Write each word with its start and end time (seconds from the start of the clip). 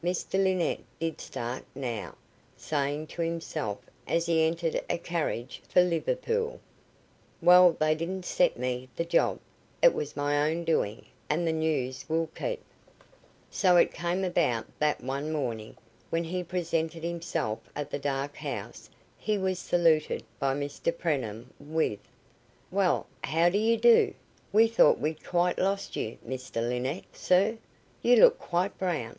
Mr 0.00 0.40
Linnett 0.40 0.78
did 1.00 1.20
start 1.20 1.64
now, 1.74 2.14
saying 2.56 3.04
to 3.04 3.20
himself 3.20 3.78
as 4.06 4.26
he 4.26 4.46
entered 4.46 4.80
a 4.88 4.96
carriage 4.96 5.60
for 5.68 5.82
Liverpool: 5.82 6.60
"Well, 7.40 7.72
they 7.72 7.96
didn't 7.96 8.24
set 8.24 8.56
me 8.56 8.88
the 8.94 9.04
job. 9.04 9.40
It 9.82 9.92
was 9.92 10.14
my 10.14 10.48
own 10.48 10.62
doing, 10.62 11.06
and 11.28 11.44
the 11.48 11.52
news 11.52 12.08
will 12.08 12.28
keep." 12.28 12.62
So 13.50 13.76
it 13.76 13.92
came 13.92 14.22
about 14.22 14.66
that 14.78 15.02
one 15.02 15.32
morning, 15.32 15.76
when 16.10 16.22
he 16.22 16.44
presented 16.44 17.02
himself 17.02 17.58
at 17.74 17.90
the 17.90 17.98
Dark 17.98 18.36
House, 18.36 18.88
he 19.18 19.36
was 19.36 19.58
saluted 19.58 20.22
by 20.38 20.54
Mr 20.54 20.96
Preenham 20.96 21.52
with: 21.58 21.98
"Why, 22.70 23.02
how 23.24 23.48
do 23.48 23.58
you 23.58 23.76
do? 23.78 24.14
We 24.52 24.68
thought 24.68 25.00
we'd 25.00 25.24
quite 25.24 25.58
lost 25.58 25.96
you, 25.96 26.18
Mr 26.24 26.60
Linnett, 26.68 27.02
sir. 27.16 27.58
You 28.00 28.14
look 28.14 28.38
quite 28.38 28.78
brown." 28.78 29.18